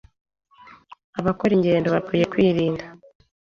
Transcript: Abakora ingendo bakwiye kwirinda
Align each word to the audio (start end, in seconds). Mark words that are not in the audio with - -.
Abakora 1.19 1.51
ingendo 1.55 1.87
bakwiye 1.95 2.25
kwirinda 2.31 2.83